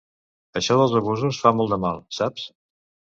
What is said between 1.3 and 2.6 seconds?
fa molt de mal, saps?